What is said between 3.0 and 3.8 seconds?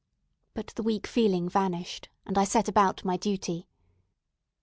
my duty.